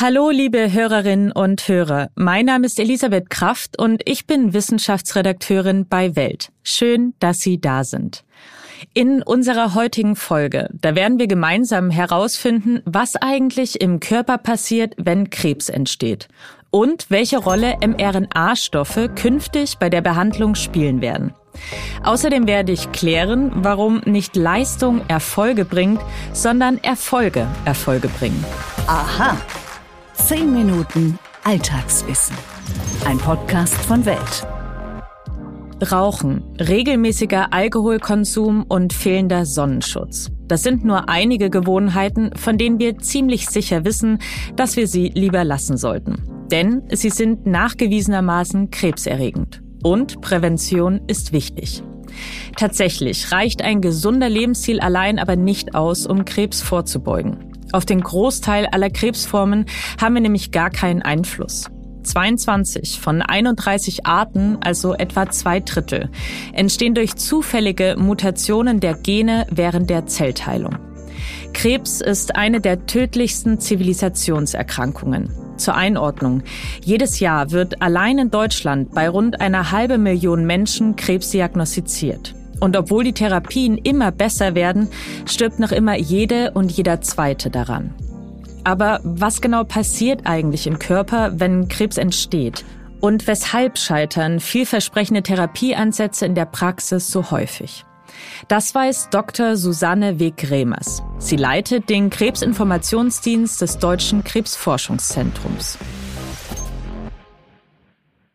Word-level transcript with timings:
Hallo, 0.00 0.30
liebe 0.30 0.72
Hörerinnen 0.72 1.32
und 1.32 1.66
Hörer. 1.66 2.10
Mein 2.14 2.46
Name 2.46 2.66
ist 2.66 2.78
Elisabeth 2.78 3.30
Kraft 3.30 3.80
und 3.80 4.00
ich 4.04 4.28
bin 4.28 4.52
Wissenschaftsredakteurin 4.54 5.88
bei 5.88 6.14
Welt. 6.14 6.52
Schön, 6.62 7.14
dass 7.18 7.40
Sie 7.40 7.60
da 7.60 7.82
sind. 7.82 8.22
In 8.94 9.24
unserer 9.24 9.74
heutigen 9.74 10.14
Folge, 10.14 10.68
da 10.72 10.94
werden 10.94 11.18
wir 11.18 11.26
gemeinsam 11.26 11.90
herausfinden, 11.90 12.80
was 12.84 13.16
eigentlich 13.16 13.80
im 13.80 13.98
Körper 13.98 14.38
passiert, 14.38 14.94
wenn 14.98 15.30
Krebs 15.30 15.68
entsteht 15.68 16.28
und 16.70 17.06
welche 17.08 17.38
Rolle 17.38 17.76
mRNA-Stoffe 17.84 19.08
künftig 19.08 19.78
bei 19.78 19.90
der 19.90 20.00
Behandlung 20.00 20.54
spielen 20.54 21.00
werden. 21.00 21.34
Außerdem 22.04 22.46
werde 22.46 22.70
ich 22.70 22.92
klären, 22.92 23.50
warum 23.64 24.00
nicht 24.04 24.36
Leistung 24.36 25.00
Erfolge 25.08 25.64
bringt, 25.64 26.00
sondern 26.32 26.78
Erfolge 26.84 27.48
Erfolge 27.64 28.06
bringen. 28.06 28.44
Aha. 28.86 29.36
Zehn 30.26 30.52
Minuten 30.52 31.18
Alltagswissen. 31.44 32.36
Ein 33.06 33.16
Podcast 33.16 33.74
von 33.74 34.04
Welt. 34.04 34.46
Rauchen, 35.90 36.42
regelmäßiger 36.60 37.54
Alkoholkonsum 37.54 38.64
und 38.68 38.92
fehlender 38.92 39.46
Sonnenschutz. 39.46 40.30
Das 40.46 40.62
sind 40.62 40.84
nur 40.84 41.08
einige 41.08 41.48
Gewohnheiten, 41.48 42.32
von 42.36 42.58
denen 42.58 42.78
wir 42.78 42.98
ziemlich 42.98 43.48
sicher 43.48 43.86
wissen, 43.86 44.18
dass 44.54 44.76
wir 44.76 44.86
sie 44.86 45.08
lieber 45.14 45.44
lassen 45.44 45.78
sollten. 45.78 46.22
Denn 46.50 46.82
sie 46.92 47.10
sind 47.10 47.46
nachgewiesenermaßen 47.46 48.70
krebserregend. 48.70 49.62
Und 49.82 50.20
Prävention 50.20 51.00
ist 51.06 51.32
wichtig. 51.32 51.82
Tatsächlich 52.56 53.32
reicht 53.32 53.62
ein 53.62 53.80
gesunder 53.80 54.28
Lebensstil 54.28 54.80
allein 54.80 55.18
aber 55.18 55.36
nicht 55.36 55.74
aus, 55.74 56.06
um 56.06 56.24
Krebs 56.26 56.60
vorzubeugen. 56.60 57.47
Auf 57.72 57.84
den 57.84 58.00
Großteil 58.00 58.66
aller 58.66 58.90
Krebsformen 58.90 59.66
haben 60.00 60.14
wir 60.14 60.22
nämlich 60.22 60.52
gar 60.52 60.70
keinen 60.70 61.02
Einfluss. 61.02 61.70
22 62.02 63.00
von 63.00 63.20
31 63.22 64.06
Arten, 64.06 64.58
also 64.62 64.94
etwa 64.94 65.30
zwei 65.30 65.60
Drittel, 65.60 66.10
entstehen 66.52 66.94
durch 66.94 67.16
zufällige 67.16 67.96
Mutationen 67.98 68.80
der 68.80 68.94
Gene 68.94 69.46
während 69.50 69.90
der 69.90 70.06
Zellteilung. 70.06 70.78
Krebs 71.52 72.00
ist 72.00 72.36
eine 72.36 72.60
der 72.60 72.86
tödlichsten 72.86 73.60
Zivilisationserkrankungen. 73.60 75.30
Zur 75.56 75.74
Einordnung. 75.74 76.44
Jedes 76.84 77.18
Jahr 77.18 77.50
wird 77.50 77.82
allein 77.82 78.18
in 78.18 78.30
Deutschland 78.30 78.94
bei 78.94 79.08
rund 79.08 79.40
einer 79.40 79.72
halben 79.72 80.04
Million 80.04 80.46
Menschen 80.46 80.94
Krebs 80.94 81.30
diagnostiziert. 81.30 82.34
Und 82.60 82.76
obwohl 82.76 83.04
die 83.04 83.12
Therapien 83.12 83.78
immer 83.78 84.10
besser 84.10 84.54
werden, 84.54 84.88
stirbt 85.26 85.58
noch 85.58 85.72
immer 85.72 85.96
jede 85.96 86.50
und 86.52 86.72
jeder 86.72 87.00
Zweite 87.00 87.50
daran. 87.50 87.94
Aber 88.64 89.00
was 89.02 89.40
genau 89.40 89.64
passiert 89.64 90.22
eigentlich 90.24 90.66
im 90.66 90.78
Körper, 90.78 91.40
wenn 91.40 91.68
Krebs 91.68 91.96
entsteht? 91.96 92.64
Und 93.00 93.26
weshalb 93.26 93.78
scheitern 93.78 94.40
vielversprechende 94.40 95.22
Therapieansätze 95.22 96.26
in 96.26 96.34
der 96.34 96.46
Praxis 96.46 97.08
so 97.08 97.30
häufig? 97.30 97.84
Das 98.48 98.74
weiß 98.74 99.10
Dr. 99.10 99.56
Susanne 99.56 100.18
Weg-Remers. 100.18 101.02
Sie 101.18 101.36
leitet 101.36 101.88
den 101.88 102.10
Krebsinformationsdienst 102.10 103.60
des 103.60 103.78
Deutschen 103.78 104.24
Krebsforschungszentrums. 104.24 105.78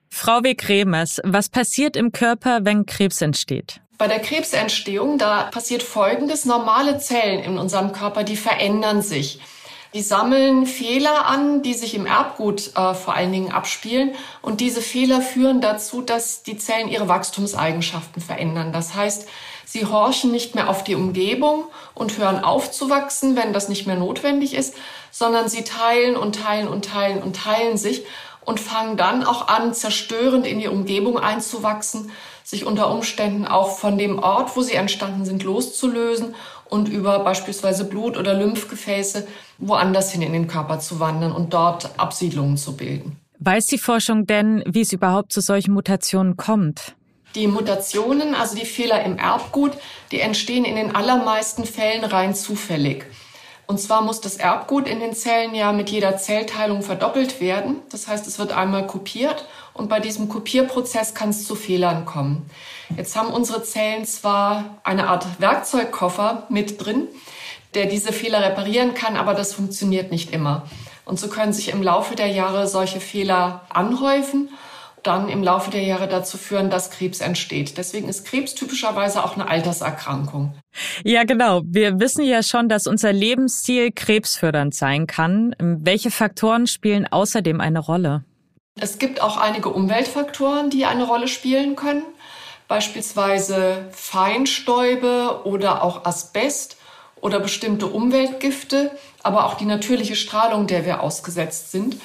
Frau 0.09 0.41
Weg-Remers, 0.43 1.19
was 1.25 1.49
passiert 1.49 1.97
im 1.97 2.11
Körper, 2.11 2.61
wenn 2.63 2.85
Krebs 2.85 3.21
entsteht? 3.21 3.82
Bei 4.03 4.09
der 4.09 4.19
Krebsentstehung, 4.19 5.17
da 5.17 5.43
passiert 5.43 5.81
Folgendes. 5.81 6.43
Normale 6.43 6.97
Zellen 6.97 7.41
in 7.41 7.57
unserem 7.57 7.93
Körper, 7.93 8.25
die 8.25 8.35
verändern 8.35 9.01
sich. 9.01 9.39
Die 9.93 10.01
sammeln 10.01 10.65
Fehler 10.65 11.25
an, 11.25 11.61
die 11.61 11.73
sich 11.73 11.95
im 11.95 12.05
Erbgut 12.05 12.75
äh, 12.75 12.95
vor 12.95 13.13
allen 13.13 13.31
Dingen 13.31 13.53
abspielen. 13.53 14.13
Und 14.41 14.59
diese 14.59 14.81
Fehler 14.81 15.21
führen 15.21 15.61
dazu, 15.61 16.01
dass 16.01 16.43
die 16.43 16.57
Zellen 16.57 16.89
ihre 16.89 17.07
Wachstumseigenschaften 17.07 18.21
verändern. 18.21 18.73
Das 18.73 18.93
heißt, 18.93 19.25
sie 19.63 19.85
horchen 19.85 20.33
nicht 20.33 20.53
mehr 20.53 20.69
auf 20.69 20.83
die 20.83 20.95
Umgebung 20.95 21.63
und 21.93 22.17
hören 22.17 22.43
auf 22.43 22.71
zu 22.71 22.89
wachsen, 22.89 23.37
wenn 23.37 23.53
das 23.53 23.69
nicht 23.69 23.87
mehr 23.87 23.95
notwendig 23.95 24.53
ist, 24.53 24.75
sondern 25.11 25.47
sie 25.47 25.63
teilen 25.63 26.17
und 26.17 26.43
teilen 26.43 26.67
und 26.67 26.83
teilen 26.83 27.23
und 27.23 27.37
teilen 27.37 27.77
sich 27.77 28.03
und 28.45 28.59
fangen 28.59 28.97
dann 28.97 29.23
auch 29.23 29.47
an, 29.47 29.73
zerstörend 29.73 30.45
in 30.45 30.59
die 30.59 30.67
Umgebung 30.67 31.17
einzuwachsen, 31.17 32.11
sich 32.43 32.65
unter 32.65 32.91
Umständen 32.91 33.45
auch 33.45 33.77
von 33.77 33.97
dem 33.97 34.19
Ort, 34.19 34.55
wo 34.55 34.61
sie 34.61 34.75
entstanden 34.75 35.25
sind, 35.25 35.43
loszulösen 35.43 36.35
und 36.69 36.89
über 36.89 37.19
beispielsweise 37.19 37.85
Blut- 37.85 38.17
oder 38.17 38.33
Lymphgefäße 38.33 39.27
woanders 39.59 40.11
hin 40.11 40.21
in 40.21 40.33
den 40.33 40.47
Körper 40.47 40.79
zu 40.79 40.99
wandern 40.99 41.31
und 41.31 41.53
dort 41.53 41.97
Absiedlungen 41.97 42.57
zu 42.57 42.75
bilden. 42.75 43.17
Weiß 43.39 43.65
die 43.65 43.77
Forschung 43.77 44.25
denn, 44.25 44.63
wie 44.65 44.81
es 44.81 44.93
überhaupt 44.93 45.33
zu 45.33 45.41
solchen 45.41 45.73
Mutationen 45.73 46.37
kommt? 46.37 46.95
Die 47.35 47.47
Mutationen, 47.47 48.35
also 48.35 48.55
die 48.55 48.65
Fehler 48.65 49.03
im 49.03 49.17
Erbgut, 49.17 49.71
die 50.11 50.19
entstehen 50.19 50.65
in 50.65 50.75
den 50.75 50.95
allermeisten 50.95 51.65
Fällen 51.65 52.03
rein 52.03 52.35
zufällig. 52.35 53.05
Und 53.65 53.79
zwar 53.79 54.01
muss 54.01 54.21
das 54.21 54.35
Erbgut 54.35 54.87
in 54.87 54.99
den 54.99 55.13
Zellen 55.13 55.55
ja 55.55 55.71
mit 55.71 55.89
jeder 55.89 56.17
Zellteilung 56.17 56.81
verdoppelt 56.81 57.39
werden. 57.39 57.77
Das 57.89 58.07
heißt, 58.07 58.27
es 58.27 58.37
wird 58.37 58.51
einmal 58.51 58.87
kopiert 58.87 59.45
und 59.73 59.89
bei 59.89 59.99
diesem 59.99 60.29
Kopierprozess 60.29 61.13
kann 61.13 61.29
es 61.29 61.45
zu 61.45 61.55
Fehlern 61.55 62.05
kommen. 62.05 62.49
Jetzt 62.95 63.15
haben 63.15 63.29
unsere 63.29 63.63
Zellen 63.63 64.05
zwar 64.05 64.79
eine 64.83 65.07
Art 65.07 65.25
Werkzeugkoffer 65.39 66.43
mit 66.49 66.83
drin, 66.83 67.07
der 67.73 67.85
diese 67.85 68.13
Fehler 68.13 68.41
reparieren 68.41 68.93
kann, 68.93 69.15
aber 69.15 69.33
das 69.33 69.53
funktioniert 69.53 70.11
nicht 70.11 70.31
immer. 70.33 70.67
Und 71.05 71.19
so 71.19 71.27
können 71.27 71.53
sich 71.53 71.69
im 71.69 71.81
Laufe 71.81 72.15
der 72.15 72.27
Jahre 72.27 72.67
solche 72.67 72.99
Fehler 72.99 73.61
anhäufen 73.69 74.49
dann 75.03 75.29
im 75.29 75.43
Laufe 75.43 75.71
der 75.71 75.83
Jahre 75.83 76.07
dazu 76.07 76.37
führen, 76.37 76.69
dass 76.69 76.89
Krebs 76.89 77.19
entsteht. 77.19 77.77
Deswegen 77.77 78.09
ist 78.09 78.25
Krebs 78.25 78.55
typischerweise 78.55 79.23
auch 79.23 79.35
eine 79.35 79.47
Alterserkrankung. 79.47 80.55
Ja, 81.03 81.23
genau. 81.23 81.61
Wir 81.65 81.99
wissen 81.99 82.23
ja 82.23 82.41
schon, 82.41 82.69
dass 82.69 82.87
unser 82.87 83.13
Lebensstil 83.13 83.91
krebsfördernd 83.91 84.73
sein 84.73 85.07
kann. 85.07 85.55
Welche 85.59 86.11
Faktoren 86.11 86.67
spielen 86.67 87.05
außerdem 87.05 87.61
eine 87.61 87.79
Rolle? 87.79 88.23
Es 88.79 88.97
gibt 88.97 89.21
auch 89.21 89.37
einige 89.37 89.69
Umweltfaktoren, 89.69 90.69
die 90.69 90.85
eine 90.85 91.05
Rolle 91.05 91.27
spielen 91.27 91.75
können. 91.75 92.03
Beispielsweise 92.67 93.87
Feinstäube 93.91 95.41
oder 95.43 95.83
auch 95.83 96.05
Asbest 96.05 96.77
oder 97.21 97.39
bestimmte 97.39 97.87
Umweltgifte, 97.87 98.91
aber 99.21 99.45
auch 99.45 99.55
die 99.55 99.65
natürliche 99.65 100.15
Strahlung, 100.15 100.67
der 100.67 100.85
wir 100.85 101.01
ausgesetzt 101.01 101.71
sind. 101.71 101.97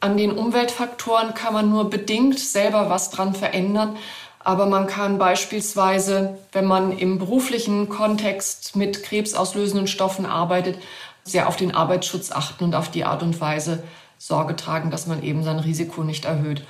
An 0.00 0.16
den 0.16 0.32
Umweltfaktoren 0.32 1.34
kann 1.34 1.54
man 1.54 1.70
nur 1.70 1.90
bedingt 1.90 2.38
selber 2.38 2.90
was 2.90 3.10
dran 3.10 3.34
verändern. 3.34 3.96
Aber 4.38 4.66
man 4.66 4.86
kann 4.86 5.18
beispielsweise, 5.18 6.38
wenn 6.52 6.66
man 6.66 6.96
im 6.96 7.18
beruflichen 7.18 7.88
Kontext 7.88 8.76
mit 8.76 9.02
krebsauslösenden 9.02 9.88
Stoffen 9.88 10.24
arbeitet, 10.24 10.78
sehr 11.24 11.48
auf 11.48 11.56
den 11.56 11.74
Arbeitsschutz 11.74 12.30
achten 12.30 12.62
und 12.62 12.74
auf 12.76 12.88
die 12.88 13.04
Art 13.04 13.22
und 13.22 13.40
Weise 13.40 13.82
Sorge 14.18 14.54
tragen, 14.54 14.90
dass 14.90 15.06
man 15.06 15.22
eben 15.22 15.42
sein 15.42 15.58
Risiko 15.58 16.04
nicht 16.04 16.26
erhöht. 16.26 16.64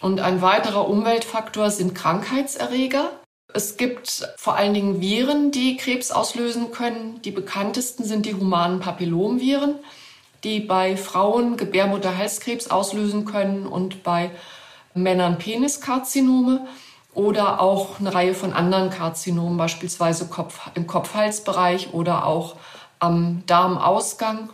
Und 0.00 0.20
ein 0.20 0.42
weiterer 0.42 0.88
Umweltfaktor 0.88 1.70
sind 1.70 1.94
Krankheitserreger. 1.94 3.10
Es 3.52 3.76
gibt 3.76 4.28
vor 4.36 4.56
allen 4.56 4.74
Dingen 4.74 5.00
Viren, 5.00 5.50
die 5.50 5.76
Krebs 5.76 6.10
auslösen 6.10 6.72
können. 6.72 7.22
Die 7.22 7.30
bekanntesten 7.30 8.04
sind 8.04 8.26
die 8.26 8.34
humanen 8.34 8.80
Papillomviren 8.80 9.76
die 10.44 10.60
bei 10.60 10.96
Frauen 10.96 11.56
Gebärmutterhalskrebs 11.56 12.70
auslösen 12.70 13.24
können 13.24 13.66
und 13.66 14.02
bei 14.02 14.30
Männern 14.94 15.38
Peniskarzinome 15.38 16.66
oder 17.14 17.60
auch 17.60 18.00
eine 18.00 18.14
Reihe 18.14 18.34
von 18.34 18.52
anderen 18.52 18.90
Karzinomen, 18.90 19.56
beispielsweise 19.56 20.26
Kopf, 20.26 20.70
im 20.74 20.86
Kopfhalsbereich 20.86 21.92
oder 21.92 22.26
auch 22.26 22.56
am 22.98 23.42
Darmausgang. 23.46 24.50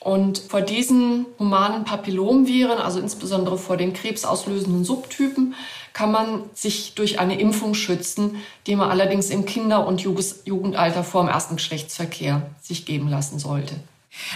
Und 0.00 0.38
vor 0.38 0.62
diesen 0.62 1.26
humanen 1.38 1.84
Papillomviren, 1.84 2.78
also 2.78 3.00
insbesondere 3.00 3.58
vor 3.58 3.76
den 3.76 3.92
krebsauslösenden 3.92 4.84
Subtypen, 4.84 5.54
kann 5.92 6.10
man 6.10 6.44
sich 6.54 6.94
durch 6.94 7.18
eine 7.18 7.38
Impfung 7.38 7.74
schützen, 7.74 8.36
die 8.66 8.76
man 8.76 8.90
allerdings 8.90 9.28
im 9.28 9.44
Kinder- 9.44 9.86
und 9.86 10.00
Jugendalter 10.00 11.04
vor 11.04 11.22
dem 11.22 11.28
ersten 11.28 11.56
Geschlechtsverkehr 11.56 12.42
sich 12.62 12.86
geben 12.86 13.08
lassen 13.08 13.38
sollte. 13.38 13.74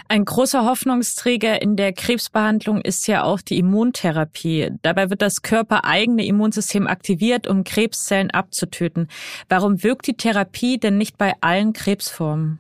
Ein 0.09 0.25
großer 0.25 0.65
Hoffnungsträger 0.65 1.61
in 1.61 1.77
der 1.77 1.93
Krebsbehandlung 1.93 2.81
ist 2.81 3.07
ja 3.09 3.25
auch 3.25 3.41
die 3.41 3.59
Immuntherapie. 3.59 4.71
Dabei 4.83 5.11
wird 5.11 5.23
das 5.23 5.43
körpereigene 5.43 6.25
Immunsystem 6.25 6.87
aktiviert, 6.87 7.47
um 7.47 7.65
Krebszellen 7.65 8.31
abzutöten. 8.31 9.09
Warum 9.49 9.83
wirkt 9.83 10.07
die 10.07 10.17
Therapie 10.17 10.79
denn 10.79 10.99
nicht 10.99 11.19
bei 11.19 11.35
allen 11.41 11.73
Krebsformen? 11.73 12.59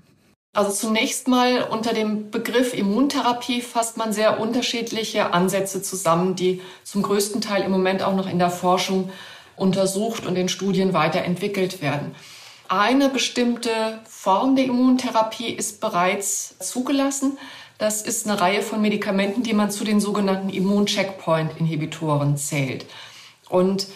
Also 0.54 0.70
zunächst 0.70 1.26
mal 1.26 1.64
unter 1.64 1.92
dem 1.92 2.30
Begriff 2.30 2.74
Immuntherapie 2.74 3.60
fasst 3.60 3.96
man 3.96 4.12
sehr 4.12 4.38
unterschiedliche 4.38 5.32
Ansätze 5.32 5.82
zusammen, 5.82 6.36
die 6.36 6.62
zum 6.84 7.02
größten 7.02 7.40
Teil 7.40 7.62
im 7.62 7.72
Moment 7.72 8.04
auch 8.04 8.14
noch 8.14 8.30
in 8.30 8.38
der 8.38 8.50
Forschung 8.50 9.10
untersucht 9.56 10.26
und 10.26 10.36
in 10.36 10.48
Studien 10.48 10.92
weiterentwickelt 10.92 11.82
werden. 11.82 12.14
Eine 12.76 13.08
bestimmte 13.08 14.00
Form 14.04 14.56
der 14.56 14.64
Immuntherapie 14.64 15.46
ist 15.48 15.80
bereits 15.80 16.58
zugelassen. 16.58 17.38
Das 17.78 18.02
ist 18.02 18.26
eine 18.26 18.40
Reihe 18.40 18.62
von 18.62 18.80
Medikamenten, 18.80 19.44
die 19.44 19.52
man 19.52 19.70
zu 19.70 19.84
den 19.84 20.00
sogenannten 20.00 20.48
Immun-Checkpoint-Inhibitoren 20.48 22.36
zählt. 22.36 22.84
Und 23.48 23.86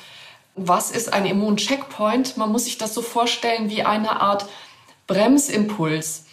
was 0.54 0.92
ist 0.92 1.12
ein 1.12 1.26
Immun-Checkpoint? 1.26 2.36
Man 2.36 2.52
muss 2.52 2.66
sich 2.66 2.78
das 2.78 2.94
so 2.94 3.02
vorstellen 3.02 3.68
wie 3.68 3.82
eine 3.82 4.20
Art 4.20 4.46
Bremsimpuls, 5.08 6.26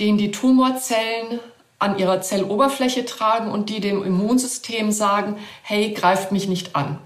den 0.00 0.18
die 0.18 0.32
Tumorzellen 0.32 1.38
an 1.78 2.00
ihrer 2.00 2.20
Zelloberfläche 2.20 3.04
tragen 3.04 3.48
und 3.48 3.70
die 3.70 3.78
dem 3.78 4.02
Immunsystem 4.02 4.90
sagen, 4.90 5.36
hey, 5.62 5.92
greift 5.92 6.32
mich 6.32 6.48
nicht 6.48 6.74
an. 6.74 6.98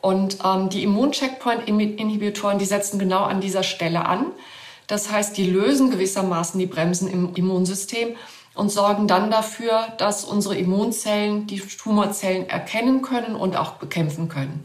Und 0.00 0.38
ähm, 0.44 0.70
die 0.70 0.82
Immuncheckpoint-Inhibitoren, 0.82 2.58
die 2.58 2.64
setzen 2.64 2.98
genau 2.98 3.24
an 3.24 3.40
dieser 3.40 3.62
Stelle 3.62 4.06
an. 4.06 4.26
Das 4.86 5.10
heißt, 5.10 5.36
die 5.36 5.46
lösen 5.46 5.90
gewissermaßen 5.90 6.58
die 6.58 6.66
Bremsen 6.66 7.08
im 7.08 7.34
Immunsystem 7.34 8.16
und 8.54 8.70
sorgen 8.70 9.06
dann 9.06 9.30
dafür, 9.30 9.88
dass 9.98 10.24
unsere 10.24 10.56
Immunzellen 10.56 11.46
die 11.46 11.60
Tumorzellen 11.60 12.48
erkennen 12.48 13.02
können 13.02 13.36
und 13.36 13.56
auch 13.56 13.74
bekämpfen 13.74 14.28
können. 14.28 14.64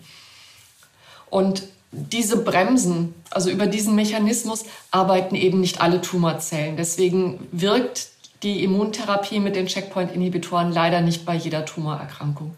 Und 1.30 1.64
diese 1.92 2.38
Bremsen, 2.38 3.14
also 3.30 3.50
über 3.50 3.68
diesen 3.68 3.96
Mechanismus, 3.96 4.66
arbeiten 4.92 5.36
eben 5.36 5.62
nicht 5.62 5.82
alle 5.82 6.02
Tumorzellen. 6.02 6.78
Deswegen 6.78 7.48
wirkt 7.52 8.10
die 8.44 8.64
Immuntherapie 8.64 9.40
mit 9.40 9.56
den 9.56 9.68
Checkpoint-Inhibitoren 9.68 10.72
leider 10.72 11.02
nicht 11.02 11.26
bei 11.26 11.36
jeder 11.36 11.66
Tumorerkrankung. 11.66 12.56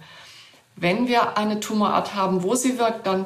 Wenn 0.77 1.07
wir 1.07 1.37
eine 1.37 1.59
Tumorart 1.59 2.15
haben, 2.15 2.43
wo 2.43 2.55
sie 2.55 2.77
wirkt, 2.77 3.07
dann 3.07 3.25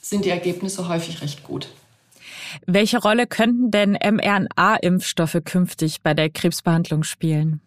sind 0.00 0.24
die 0.24 0.30
Ergebnisse 0.30 0.88
häufig 0.88 1.22
recht 1.22 1.42
gut. 1.42 1.68
Welche 2.66 2.98
Rolle 2.98 3.26
könnten 3.26 3.70
denn 3.70 3.92
mRNA-Impfstoffe 3.92 5.38
künftig 5.44 6.02
bei 6.02 6.14
der 6.14 6.30
Krebsbehandlung 6.30 7.02
spielen? 7.02 7.60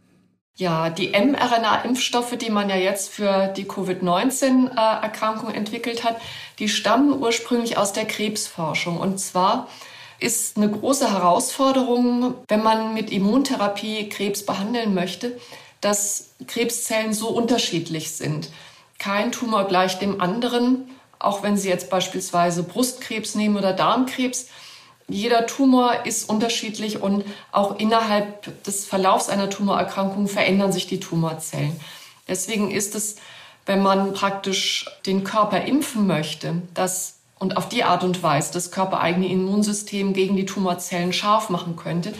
Ja, 0.55 0.89
die 0.89 1.09
mRNA-Impfstoffe, 1.09 2.37
die 2.37 2.49
man 2.49 2.69
ja 2.69 2.75
jetzt 2.75 3.09
für 3.09 3.47
die 3.47 3.65
Covid-19-Erkrankung 3.65 5.53
entwickelt 5.53 6.03
hat, 6.03 6.19
die 6.59 6.69
stammen 6.69 7.13
ursprünglich 7.21 7.77
aus 7.77 7.93
der 7.93 8.05
Krebsforschung. 8.05 8.97
Und 8.97 9.19
zwar 9.19 9.67
ist 10.19 10.57
eine 10.57 10.69
große 10.69 11.11
Herausforderung, 11.11 12.35
wenn 12.47 12.63
man 12.63 12.93
mit 12.93 13.11
Immuntherapie 13.11 14.09
Krebs 14.09 14.45
behandeln 14.45 14.95
möchte, 14.95 15.39
dass 15.81 16.31
Krebszellen 16.47 17.13
so 17.13 17.29
unterschiedlich 17.29 18.11
sind. 18.11 18.49
Kein 18.99 19.31
Tumor 19.31 19.65
gleich 19.67 19.99
dem 19.99 20.21
anderen, 20.21 20.89
auch 21.19 21.43
wenn 21.43 21.57
Sie 21.57 21.69
jetzt 21.69 21.89
beispielsweise 21.89 22.63
Brustkrebs 22.63 23.35
nehmen 23.35 23.57
oder 23.57 23.73
Darmkrebs. 23.73 24.47
Jeder 25.07 25.45
Tumor 25.45 26.05
ist 26.05 26.29
unterschiedlich 26.29 27.01
und 27.01 27.23
auch 27.51 27.79
innerhalb 27.79 28.63
des 28.63 28.85
Verlaufs 28.85 29.29
einer 29.29 29.49
Tumorerkrankung 29.49 30.27
verändern 30.27 30.71
sich 30.71 30.87
die 30.87 30.99
Tumorzellen. 30.99 31.79
Deswegen 32.27 32.71
ist 32.71 32.93
es, 32.93 33.15
wenn 33.65 33.81
man 33.81 34.13
praktisch 34.13 34.85
den 35.05 35.23
Körper 35.23 35.61
impfen 35.61 36.07
möchte, 36.07 36.61
dass 36.73 37.17
und 37.39 37.55
auf 37.55 37.69
die 37.69 37.83
Art 37.83 38.03
und 38.03 38.23
Weise 38.23 38.51
das 38.53 38.71
körpereigene 38.71 39.27
Immunsystem 39.27 40.13
gegen 40.13 40.35
die 40.35 40.45
Tumorzellen 40.45 41.13
scharf 41.13 41.49
machen 41.49 41.75
könnte, 41.75 42.13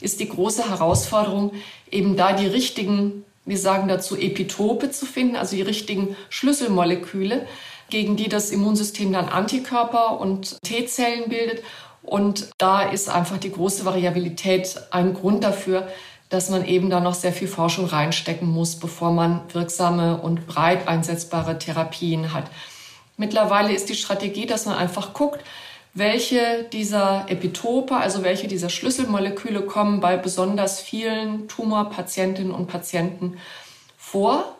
ist 0.00 0.20
die 0.20 0.28
große 0.28 0.68
Herausforderung, 0.68 1.52
eben 1.90 2.16
da 2.16 2.32
die 2.32 2.46
richtigen, 2.46 3.24
wir 3.48 3.58
sagen 3.58 3.88
dazu 3.88 4.16
Epitope 4.16 4.90
zu 4.90 5.06
finden, 5.06 5.36
also 5.36 5.56
die 5.56 5.62
richtigen 5.62 6.16
Schlüsselmoleküle, 6.28 7.46
gegen 7.88 8.16
die 8.16 8.28
das 8.28 8.50
Immunsystem 8.50 9.12
dann 9.12 9.28
Antikörper 9.28 10.20
und 10.20 10.62
T-Zellen 10.62 11.30
bildet. 11.30 11.64
Und 12.02 12.50
da 12.58 12.82
ist 12.82 13.08
einfach 13.08 13.38
die 13.38 13.50
große 13.50 13.84
Variabilität 13.84 14.80
ein 14.90 15.14
Grund 15.14 15.44
dafür, 15.44 15.88
dass 16.28 16.50
man 16.50 16.66
eben 16.66 16.90
da 16.90 17.00
noch 17.00 17.14
sehr 17.14 17.32
viel 17.32 17.48
Forschung 17.48 17.86
reinstecken 17.86 18.46
muss, 18.46 18.76
bevor 18.76 19.12
man 19.12 19.40
wirksame 19.52 20.18
und 20.18 20.46
breit 20.46 20.86
einsetzbare 20.86 21.58
Therapien 21.58 22.34
hat. 22.34 22.50
Mittlerweile 23.16 23.72
ist 23.72 23.88
die 23.88 23.94
Strategie, 23.94 24.44
dass 24.46 24.66
man 24.66 24.76
einfach 24.76 25.14
guckt, 25.14 25.42
welche 25.94 26.66
dieser 26.72 27.26
Epitope, 27.28 27.96
also 27.96 28.22
welche 28.22 28.48
dieser 28.48 28.68
Schlüsselmoleküle 28.68 29.62
kommen 29.62 30.00
bei 30.00 30.16
besonders 30.16 30.80
vielen 30.80 31.48
Tumorpatientinnen 31.48 32.52
und 32.52 32.68
Patienten 32.68 33.38
vor 33.96 34.56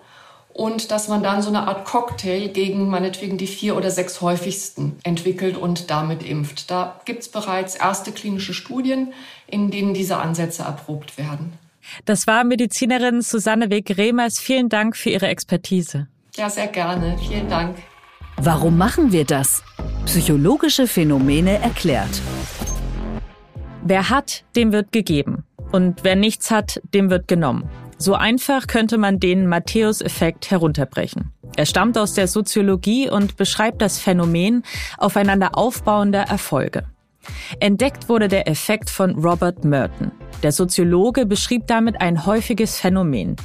und 0.59 0.91
dass 0.91 1.07
man 1.07 1.23
dann 1.23 1.41
so 1.41 1.51
eine 1.51 1.69
Art 1.69 1.85
Cocktail 1.85 2.49
gegen 2.49 2.89
meinetwegen 2.89 3.39
die 3.39 3.47
vier 3.47 3.77
oder 3.77 3.93
sechs 3.93 4.21
häufigsten 4.21 4.99
entwickelt 5.05 5.57
und 5.57 5.91
damit 5.91 6.25
impft. 6.25 6.71
Da 6.71 7.01
gibt 7.05 7.23
es 7.23 7.29
bereits 7.29 7.77
erste 7.77 8.11
klinische 8.11 8.55
Studien, 8.55 9.13
in 9.47 9.71
denen 9.71 9.95
diese 9.95 10.17
Ansätze 10.17 10.65
erprobt 10.65 11.17
werden. 11.17 11.53
Das 12.05 12.27
war 12.27 12.43
Medizinerin 12.45 13.23
Susanne 13.23 13.71
Weg-Remers. 13.71 14.41
Vielen 14.41 14.69
Dank 14.69 14.97
für 14.97 15.11
Ihre 15.11 15.29
Expertise. 15.29 16.09
Ja, 16.37 16.51
sehr 16.51 16.67
gerne. 16.67 17.17
Vielen 17.19 17.49
Dank. 17.49 17.77
Warum 18.41 18.79
machen 18.79 19.11
wir 19.11 19.25
das? 19.25 19.65
Psychologische 20.07 20.87
Phänomene 20.87 21.59
erklärt. 21.59 22.23
Wer 23.83 24.11
hat, 24.11 24.45
dem 24.55 24.71
wird 24.71 24.93
gegeben. 24.93 25.43
Und 25.73 26.05
wer 26.05 26.15
nichts 26.15 26.53
hat, 26.53 26.81
dem 26.95 27.11
wird 27.11 27.27
genommen. 27.27 27.69
So 27.99 28.15
einfach 28.15 28.69
könnte 28.69 28.97
man 28.97 29.19
den 29.19 29.49
Matthäus-Effekt 29.49 30.53
herunterbrechen. 30.53 31.33
Er 31.57 31.67
stammt 31.67 31.99
aus 31.99 32.15
der 32.15 32.29
Soziologie 32.29 33.11
und 33.11 33.37
beschreibt 33.37 33.83
das 33.83 33.99
Phänomen 33.99 34.63
aufeinander 34.99 35.59
aufbauender 35.59 36.23
Erfolge. 36.23 36.85
Entdeckt 37.59 38.09
wurde 38.09 38.29
der 38.29 38.47
Effekt 38.47 38.89
von 38.89 39.17
Robert 39.17 39.65
Merton. 39.65 40.13
Der 40.43 40.53
Soziologe 40.53 41.27
beschrieb 41.27 41.67
damit 41.67 42.01
ein 42.01 42.25
häufiges 42.25 42.79
Phänomen, 42.79 43.37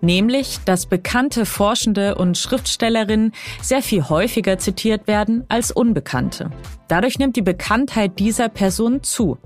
nämlich, 0.00 0.58
dass 0.64 0.86
bekannte 0.86 1.46
Forschende 1.46 2.14
und 2.14 2.36
Schriftstellerinnen 2.36 3.32
sehr 3.62 3.82
viel 3.82 4.08
häufiger 4.08 4.58
zitiert 4.58 5.06
werden 5.06 5.44
als 5.48 5.70
Unbekannte. 5.70 6.50
Dadurch 6.88 7.18
nimmt 7.18 7.36
die 7.36 7.42
Bekanntheit 7.42 8.18
dieser 8.18 8.50
Person 8.50 9.02
zu, 9.02 9.38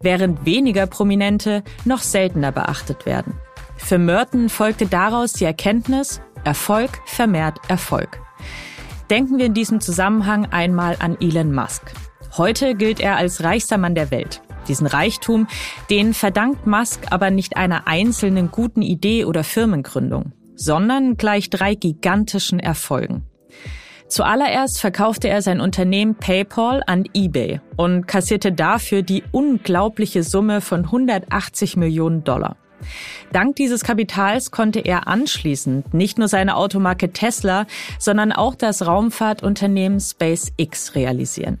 während 0.00 0.44
weniger 0.44 0.86
Prominente 0.86 1.62
noch 1.84 2.00
seltener 2.00 2.50
beachtet 2.50 3.06
werden. 3.06 3.34
Für 3.76 3.98
Merton 3.98 4.48
folgte 4.48 4.86
daraus 4.86 5.32
die 5.32 5.44
Erkenntnis, 5.44 6.20
Erfolg 6.44 6.90
vermehrt 7.06 7.58
Erfolg. 7.68 8.20
Denken 9.10 9.38
wir 9.38 9.46
in 9.46 9.54
diesem 9.54 9.80
Zusammenhang 9.80 10.46
einmal 10.46 10.96
an 10.98 11.16
Elon 11.20 11.54
Musk. 11.54 11.92
Heute 12.36 12.74
gilt 12.74 13.00
er 13.00 13.16
als 13.16 13.42
reichster 13.42 13.78
Mann 13.78 13.94
der 13.94 14.10
Welt. 14.10 14.42
Diesen 14.68 14.86
Reichtum, 14.86 15.48
den 15.90 16.14
verdankt 16.14 16.66
Musk 16.66 17.06
aber 17.10 17.30
nicht 17.30 17.56
einer 17.56 17.86
einzelnen 17.86 18.50
guten 18.50 18.82
Idee 18.82 19.24
oder 19.24 19.44
Firmengründung, 19.44 20.32
sondern 20.54 21.16
gleich 21.16 21.50
drei 21.50 21.74
gigantischen 21.74 22.60
Erfolgen. 22.60 23.24
Zuallererst 24.08 24.80
verkaufte 24.80 25.28
er 25.28 25.42
sein 25.42 25.60
Unternehmen 25.60 26.14
PayPal 26.14 26.82
an 26.86 27.04
eBay 27.12 27.60
und 27.76 28.06
kassierte 28.06 28.52
dafür 28.52 29.02
die 29.02 29.22
unglaubliche 29.32 30.22
Summe 30.22 30.62
von 30.62 30.84
180 30.84 31.76
Millionen 31.76 32.24
Dollar. 32.24 32.56
Dank 33.32 33.56
dieses 33.56 33.84
Kapitals 33.84 34.50
konnte 34.50 34.80
er 34.80 35.08
anschließend 35.08 35.92
nicht 35.92 36.18
nur 36.18 36.28
seine 36.28 36.56
Automarke 36.56 37.12
Tesla, 37.12 37.66
sondern 37.98 38.32
auch 38.32 38.54
das 38.54 38.86
Raumfahrtunternehmen 38.86 40.00
SpaceX 40.00 40.94
realisieren. 40.94 41.58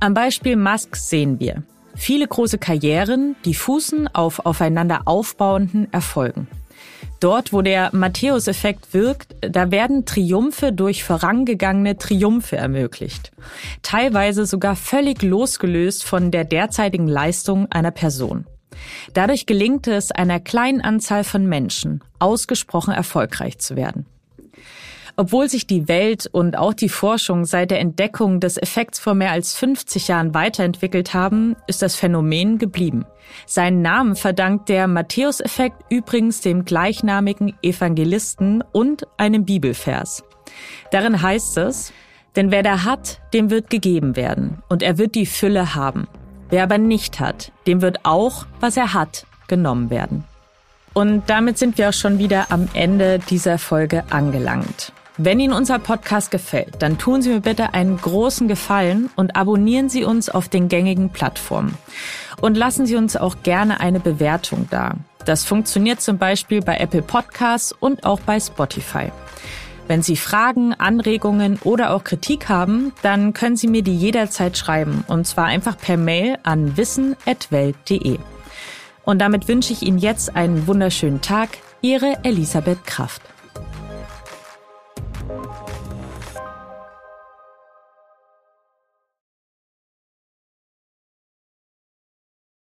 Am 0.00 0.14
Beispiel 0.14 0.56
Musk 0.56 0.96
sehen 0.96 1.38
wir 1.38 1.64
viele 1.94 2.26
große 2.26 2.58
Karrieren, 2.58 3.36
die 3.44 3.54
fußen 3.54 4.08
auf 4.14 4.46
aufeinander 4.46 5.02
aufbauenden 5.04 5.92
Erfolgen. 5.92 6.48
Dort, 7.20 7.52
wo 7.52 7.62
der 7.62 7.90
Matthäus-Effekt 7.92 8.94
wirkt, 8.94 9.36
da 9.40 9.70
werden 9.70 10.04
Triumphe 10.06 10.72
durch 10.72 11.04
vorangegangene 11.04 11.96
Triumphe 11.96 12.56
ermöglicht. 12.56 13.30
Teilweise 13.82 14.44
sogar 14.44 14.74
völlig 14.74 15.22
losgelöst 15.22 16.02
von 16.02 16.32
der 16.32 16.44
derzeitigen 16.44 17.06
Leistung 17.06 17.70
einer 17.70 17.92
Person. 17.92 18.46
Dadurch 19.14 19.46
gelingt 19.46 19.86
es 19.86 20.10
einer 20.10 20.40
kleinen 20.40 20.80
Anzahl 20.80 21.22
von 21.22 21.46
Menschen, 21.46 22.02
ausgesprochen 22.18 22.92
erfolgreich 22.92 23.58
zu 23.58 23.76
werden. 23.76 24.06
Obwohl 25.16 25.48
sich 25.48 25.66
die 25.66 25.88
Welt 25.88 26.28
und 26.32 26.56
auch 26.56 26.72
die 26.72 26.88
Forschung 26.88 27.44
seit 27.44 27.70
der 27.70 27.80
Entdeckung 27.80 28.40
des 28.40 28.56
Effekts 28.56 28.98
vor 28.98 29.14
mehr 29.14 29.32
als 29.32 29.54
50 29.54 30.08
Jahren 30.08 30.34
weiterentwickelt 30.34 31.12
haben, 31.12 31.54
ist 31.66 31.82
das 31.82 31.96
Phänomen 31.96 32.58
geblieben. 32.58 33.04
Seinen 33.46 33.82
Namen 33.82 34.16
verdankt 34.16 34.68
der 34.68 34.88
Matthäus-Effekt 34.88 35.76
übrigens 35.90 36.40
dem 36.40 36.64
gleichnamigen 36.64 37.54
Evangelisten 37.62 38.64
und 38.72 39.06
einem 39.18 39.44
Bibelvers. 39.44 40.24
Darin 40.90 41.20
heißt 41.20 41.58
es, 41.58 41.92
denn 42.36 42.50
wer 42.50 42.62
da 42.62 42.84
hat, 42.84 43.20
dem 43.34 43.50
wird 43.50 43.68
gegeben 43.68 44.16
werden, 44.16 44.62
und 44.70 44.82
er 44.82 44.96
wird 44.96 45.14
die 45.14 45.26
Fülle 45.26 45.74
haben. 45.74 46.08
Wer 46.48 46.62
aber 46.62 46.78
nicht 46.78 47.20
hat, 47.20 47.52
dem 47.66 47.82
wird 47.82 48.00
auch, 48.04 48.46
was 48.60 48.76
er 48.76 48.94
hat, 48.94 49.26
genommen 49.48 49.90
werden. 49.90 50.24
Und 50.94 51.28
damit 51.28 51.58
sind 51.58 51.78
wir 51.78 51.90
auch 51.90 51.94
schon 51.94 52.18
wieder 52.18 52.50
am 52.50 52.68
Ende 52.74 53.18
dieser 53.18 53.58
Folge 53.58 54.04
angelangt. 54.10 54.92
Wenn 55.18 55.40
Ihnen 55.40 55.52
unser 55.52 55.78
Podcast 55.78 56.30
gefällt, 56.30 56.76
dann 56.80 56.96
tun 56.96 57.20
Sie 57.20 57.28
mir 57.28 57.40
bitte 57.40 57.74
einen 57.74 57.98
großen 57.98 58.48
Gefallen 58.48 59.10
und 59.14 59.36
abonnieren 59.36 59.90
Sie 59.90 60.04
uns 60.04 60.30
auf 60.30 60.48
den 60.48 60.68
gängigen 60.68 61.10
Plattformen. 61.10 61.76
Und 62.40 62.56
lassen 62.56 62.86
Sie 62.86 62.96
uns 62.96 63.16
auch 63.16 63.36
gerne 63.42 63.80
eine 63.80 64.00
Bewertung 64.00 64.68
da. 64.70 64.94
Das 65.26 65.44
funktioniert 65.44 66.00
zum 66.00 66.16
Beispiel 66.16 66.62
bei 66.62 66.78
Apple 66.78 67.02
Podcasts 67.02 67.72
und 67.72 68.04
auch 68.04 68.20
bei 68.20 68.40
Spotify. 68.40 69.12
Wenn 69.86 70.00
Sie 70.00 70.16
Fragen, 70.16 70.72
Anregungen 70.72 71.58
oder 71.62 71.92
auch 71.92 72.04
Kritik 72.04 72.48
haben, 72.48 72.92
dann 73.02 73.34
können 73.34 73.56
Sie 73.56 73.68
mir 73.68 73.82
die 73.82 73.96
jederzeit 73.96 74.56
schreiben 74.56 75.04
und 75.08 75.26
zwar 75.26 75.44
einfach 75.44 75.76
per 75.76 75.98
Mail 75.98 76.38
an 76.42 76.78
wissen.welt.de. 76.78 78.18
Und 79.04 79.18
damit 79.18 79.46
wünsche 79.46 79.74
ich 79.74 79.82
Ihnen 79.82 79.98
jetzt 79.98 80.34
einen 80.36 80.66
wunderschönen 80.66 81.20
Tag. 81.20 81.50
Ihre 81.82 82.24
Elisabeth 82.24 82.86
Kraft. 82.86 83.20